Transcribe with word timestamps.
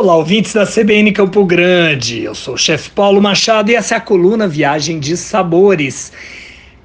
Olá, 0.00 0.16
ouvintes 0.16 0.54
da 0.54 0.64
CBN 0.64 1.12
Campo 1.12 1.44
Grande. 1.44 2.22
Eu 2.22 2.34
sou 2.34 2.54
o 2.54 2.56
chefe 2.56 2.88
Paulo 2.88 3.20
Machado 3.20 3.70
e 3.70 3.74
essa 3.74 3.96
é 3.96 3.98
a 3.98 4.00
coluna 4.00 4.48
Viagem 4.48 4.98
de 4.98 5.14
Sabores. 5.14 6.10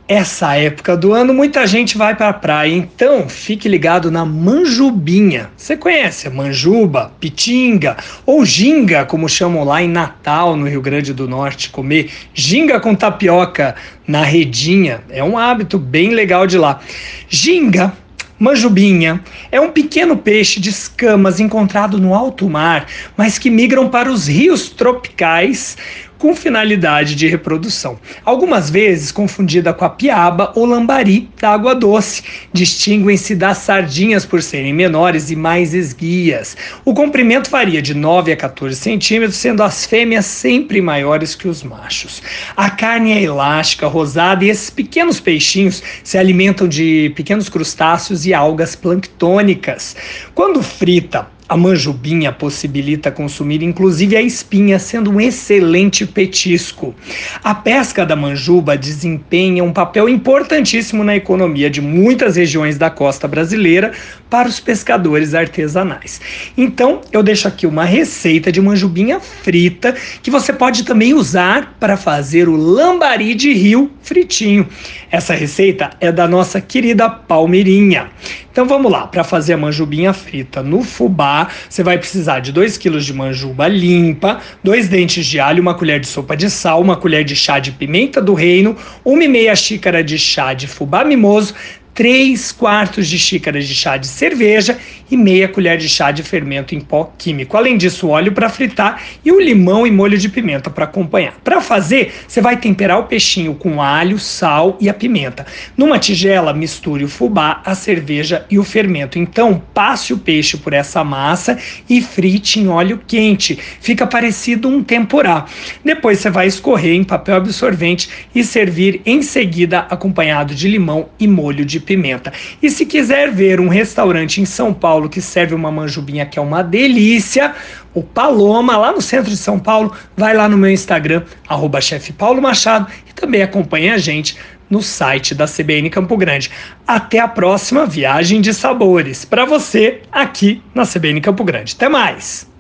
Essa 0.06 0.58
época 0.58 0.98
do 0.98 1.14
ano 1.14 1.34
muita 1.34 1.66
gente 1.66 1.98
vai 1.98 2.14
para 2.14 2.28
a 2.28 2.34
praia, 2.34 2.74
então 2.74 3.30
fique 3.30 3.70
ligado 3.70 4.12
na 4.12 4.26
manjubinha. 4.26 5.50
Você 5.56 5.78
conhece 5.78 6.30
manjuba, 6.30 7.14
pitinga 7.18 7.96
ou 8.26 8.44
ginga, 8.44 9.06
como 9.06 9.30
chamam 9.30 9.64
lá 9.64 9.82
em 9.82 9.88
Natal, 9.88 10.58
no 10.58 10.68
Rio 10.68 10.82
Grande 10.82 11.14
do 11.14 11.26
Norte, 11.26 11.70
comer 11.70 12.12
ginga 12.34 12.82
com 12.82 12.94
tapioca 12.94 13.76
na 14.06 14.26
redinha. 14.26 15.00
É 15.10 15.24
um 15.24 15.38
hábito 15.38 15.80
bem 15.80 16.10
legal 16.10 16.46
de 16.46 16.58
lá. 16.58 16.82
Ginga 17.30 17.94
Manjubinha 18.38 19.22
é 19.52 19.62
um 19.62 19.72
pequeno 19.72 20.18
peixe 20.18 20.60
de 20.60 20.70
escamas 20.70 21.40
encontrado 21.40 21.98
no 21.98 22.14
alto 22.14 22.50
mar, 22.50 22.86
mas 23.16 23.40
que 23.40 23.50
migram 23.50 23.88
para 23.88 24.12
os 24.12 24.28
rios 24.28 24.70
tropicais 24.70 25.78
com 26.18 26.36
finalidade 26.36 27.16
de 27.16 27.28
reprodução. 27.28 28.00
Algumas 28.24 28.70
vezes 28.70 29.12
confundida 29.12 29.74
com 29.74 29.86
a 29.86 29.90
piaba 29.90 30.52
ou 30.56 30.66
lambari 30.66 31.30
da 31.40 31.52
água 31.52 31.76
doce. 31.76 32.24
Distinguem-se 32.52 33.36
das 33.36 33.60
sardinhas 33.60 34.26
por 34.26 34.42
serem 34.42 34.74
menores 34.74 35.30
e 35.32 35.36
mais 35.36 35.74
esguias. 35.74 36.56
O 36.84 36.94
comprimento 36.94 37.50
varia 37.50 37.82
de 37.82 37.94
9 37.94 38.32
a 38.32 38.38
14 38.38 38.76
centímetros, 38.76 39.38
sendo 39.38 39.64
as 39.64 39.86
fêmeas 39.86 40.26
sempre 40.26 40.82
maiores 40.82 41.36
que 41.36 41.48
os 41.48 41.64
machos. 41.64 42.22
A 42.56 42.70
carne 42.70 43.12
é 43.12 43.22
elástica, 43.22 43.88
rosada 43.88 44.44
e 44.46 44.50
esses 44.50 44.70
pequenos 44.70 45.20
peixinhos 45.20 45.82
se 46.04 46.18
alimentam 46.18 46.68
de 46.68 47.12
pequenos 47.16 47.50
crustáceos 47.50 48.26
e 48.26 48.34
algas 48.34 48.76
planctônicas. 48.76 49.96
Quando 50.34 50.62
frita, 50.62 51.28
a 51.48 51.56
manjubinha 51.56 52.32
possibilita 52.32 53.12
consumir 53.12 53.62
inclusive 53.62 54.16
a 54.18 54.22
espinha, 54.22 54.80
sendo 54.80 55.12
um 55.12 55.22
excelente 55.22 56.06
petisco. 56.06 56.96
A 57.44 57.54
pesca 57.54 58.06
da 58.06 58.16
manjuba 58.16 58.78
desempenha 58.78 59.64
um 59.64 59.72
papel 59.72 60.10
importantíssimo 60.10 61.04
na 61.04 61.16
economia 61.16 61.70
de 61.70 61.82
muitas 61.82 62.36
regiões 62.36 62.78
da 62.78 62.90
costa 62.90 63.28
brasileira 63.28 63.92
para 64.30 64.50
os 64.50 64.60
pescadores 64.60 65.36
artesanais. 65.36 66.20
Então, 66.58 67.02
eu 67.12 67.22
deixo 67.22 67.48
aqui 67.48 67.68
uma 67.68 67.86
receita 67.86 68.52
de 68.52 68.60
manjubinha 68.60 69.20
frita 69.20 69.96
que 70.24 70.32
você 70.32 70.52
pode 70.52 70.84
também 70.84 71.14
usar 71.14 71.76
para 71.80 71.96
fazer 71.96 72.50
o 72.50 72.56
lambari 72.56 73.36
de 73.36 73.54
rio 73.54 73.92
fritinho. 74.02 74.68
Essa 75.12 75.34
receita 75.34 75.92
é 76.00 76.12
da 76.12 76.28
nossa 76.28 76.60
querida 76.60 77.10
Palmeirinha. 77.10 78.10
Então 78.56 78.66
vamos 78.66 78.90
lá, 78.90 79.06
para 79.06 79.22
fazer 79.22 79.52
a 79.52 79.58
manjubinha 79.58 80.14
frita 80.14 80.64
no 80.64 80.82
fubá, 80.82 81.50
você 81.70 81.84
vai 81.84 81.98
precisar 81.98 82.40
de 82.40 82.54
2 82.54 82.78
kg 82.78 83.00
de 83.00 83.14
manjuba 83.14 83.68
limpa, 83.68 84.40
dois 84.64 84.88
dentes 84.88 85.26
de 85.26 85.42
alho, 85.42 85.62
uma 85.62 85.74
colher 85.74 86.00
de 86.00 86.08
sopa 86.08 86.38
de 86.38 86.50
sal, 86.50 86.80
uma 86.80 86.96
colher 86.96 87.26
de 87.26 87.36
chá 87.36 87.60
de 87.60 87.74
pimenta 87.74 88.22
do 88.22 88.34
reino, 88.34 88.74
uma 89.04 89.26
e 89.26 89.28
meia 89.28 89.54
xícara 89.58 90.02
de 90.02 90.18
chá 90.18 90.54
de 90.54 90.68
fubá 90.68 91.04
mimoso, 91.04 91.54
3 91.96 92.52
quartos 92.52 93.08
de 93.08 93.18
xícara 93.18 93.62
de 93.62 93.74
chá 93.74 93.96
de 93.96 94.06
cerveja 94.06 94.78
e 95.10 95.16
meia 95.16 95.48
colher 95.48 95.78
de 95.78 95.88
chá 95.88 96.12
de 96.12 96.24
fermento 96.24 96.76
em 96.76 96.82
pó 96.82 97.14
químico. 97.18 97.56
Além 97.56 97.78
disso, 97.78 98.10
óleo 98.10 98.34
para 98.34 98.50
fritar 98.50 99.02
e 99.24 99.32
o 99.32 99.40
limão 99.40 99.88
e 99.88 99.92
molho 99.92 100.18
de 100.18 100.28
pimenta 100.28 100.70
para 100.70 100.84
acompanhar. 100.84 101.36
Para 101.42 101.62
fazer, 101.62 102.14
você 102.28 102.42
vai 102.42 102.58
temperar 102.58 103.00
o 103.00 103.06
peixinho 103.06 103.56
com 103.56 103.82
alho, 103.82 104.20
sal 104.20 104.78
e 104.82 104.90
a 104.90 104.94
pimenta. 104.94 105.46
Numa 105.78 105.98
tigela, 105.98 106.54
misture 106.54 107.06
o 107.06 107.08
fubá, 107.08 107.62
a 107.64 107.74
cerveja 107.74 108.46
e 108.50 108.60
o 108.60 108.64
fermento. 108.64 109.18
Então, 109.18 109.62
passe 109.74 110.12
o 110.12 110.18
peixe 110.18 110.58
por 110.58 110.74
essa 110.74 111.02
massa 111.02 111.58
e 111.90 112.02
frite 112.02 112.60
em 112.60 112.68
óleo 112.68 113.00
quente. 113.08 113.58
Fica 113.80 114.06
parecido 114.06 114.68
um 114.68 114.84
temporá. 114.84 115.46
Depois 115.84 116.20
você 116.20 116.30
vai 116.30 116.48
escorrer 116.48 116.94
em 116.94 117.06
papel 117.06 117.38
absorvente 117.38 118.10
e 118.34 118.44
servir 118.44 119.02
em 119.06 119.22
seguida 119.22 119.80
acompanhado 119.90 120.54
de 120.54 120.68
limão 120.68 121.08
e 121.18 121.26
molho 121.26 121.64
de 121.64 121.85
pimenta. 121.86 122.34
E 122.62 122.70
se 122.70 122.86
quiser 122.86 123.32
ver 123.32 123.60
um 123.60 123.68
restaurante 123.68 124.42
em 124.42 124.46
São 124.46 124.74
Paulo 124.74 125.08
que 125.08 125.22
serve 125.22 125.56
uma 125.56 125.72
manjubinha 125.72 126.26
que 126.26 126.38
é 126.38 126.42
uma 126.42 126.62
delícia, 126.62 127.54
o 127.94 128.04
Paloma, 128.04 128.76
lá 128.76 128.92
no 128.92 129.02
centro 129.02 129.30
de 129.30 129.38
São 129.38 129.58
Paulo, 129.58 129.96
vai 130.18 130.36
lá 130.36 130.50
no 130.50 130.58
meu 130.58 130.70
Instagram, 130.70 131.24
arroba 131.48 131.80
Paulo 132.18 132.42
Machado, 132.42 132.88
e 133.10 133.14
também 133.14 133.42
acompanha 133.42 133.94
a 133.94 133.98
gente 133.98 134.38
no 134.70 134.82
site 134.82 135.36
da 135.36 135.46
CBN 135.46 135.90
Campo 135.90 136.18
Grande. 136.18 136.50
Até 136.88 137.20
a 137.20 137.28
próxima 137.28 137.86
viagem 137.86 138.42
de 138.42 138.54
sabores 138.54 139.24
para 139.24 139.46
você 139.46 140.02
aqui 140.12 140.62
na 140.74 140.84
CBN 140.86 141.22
Campo 141.22 141.44
Grande. 141.44 141.74
Até 141.76 141.88
mais! 141.88 142.55